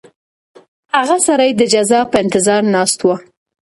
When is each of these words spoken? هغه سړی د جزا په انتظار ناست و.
هغه 0.95 1.17
سړی 1.27 1.49
د 1.55 1.61
جزا 1.73 2.01
په 2.11 2.15
انتظار 2.23 2.61
ناست 2.75 2.99
و. 3.03 3.07